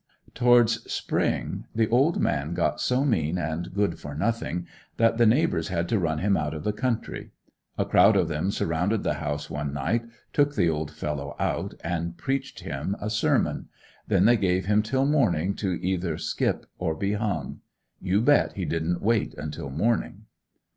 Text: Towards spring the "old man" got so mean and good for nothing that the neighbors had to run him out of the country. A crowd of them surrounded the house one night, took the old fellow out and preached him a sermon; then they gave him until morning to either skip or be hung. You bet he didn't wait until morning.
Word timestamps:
Towards 0.33 0.91
spring 0.91 1.65
the 1.75 1.87
"old 1.89 2.19
man" 2.19 2.55
got 2.55 2.81
so 2.81 3.05
mean 3.05 3.37
and 3.37 3.71
good 3.71 3.99
for 3.99 4.15
nothing 4.15 4.65
that 4.97 5.19
the 5.19 5.27
neighbors 5.27 5.67
had 5.67 5.87
to 5.89 5.99
run 5.99 6.17
him 6.17 6.35
out 6.35 6.55
of 6.55 6.63
the 6.63 6.73
country. 6.73 7.29
A 7.77 7.85
crowd 7.85 8.15
of 8.17 8.27
them 8.27 8.49
surrounded 8.49 9.03
the 9.03 9.13
house 9.21 9.47
one 9.47 9.71
night, 9.73 10.01
took 10.33 10.55
the 10.55 10.67
old 10.67 10.89
fellow 10.89 11.35
out 11.37 11.75
and 11.83 12.17
preached 12.17 12.61
him 12.61 12.95
a 12.99 13.11
sermon; 13.11 13.67
then 14.07 14.25
they 14.25 14.37
gave 14.37 14.65
him 14.65 14.79
until 14.79 15.05
morning 15.05 15.53
to 15.57 15.73
either 15.85 16.17
skip 16.17 16.65
or 16.79 16.95
be 16.95 17.13
hung. 17.13 17.59
You 18.01 18.21
bet 18.21 18.53
he 18.53 18.65
didn't 18.65 19.03
wait 19.03 19.35
until 19.35 19.69
morning. 19.69 20.23